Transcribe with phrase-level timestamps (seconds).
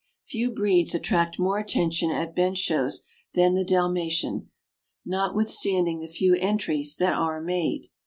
[0.23, 3.03] Few breeds attract more attention at bench shows
[3.35, 4.49] than the Dalmatian,
[5.05, 7.91] notwithstanding the few entries that are made.